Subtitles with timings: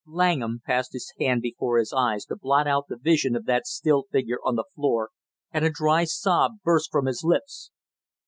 [0.07, 4.05] Langham passed his hand before his eyes to blot out the vision of that still
[4.11, 5.11] figure on the floor,
[5.51, 7.69] and a dry sob burst from his lips.